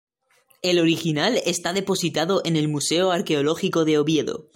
El 0.63 0.79
original 0.79 1.37
está 1.45 1.73
depositado 1.73 2.41
en 2.43 2.55
el 2.55 2.67
Museo 2.67 3.11
Arqueológico 3.11 3.85
de 3.85 3.99
Oviedo. 3.99 4.47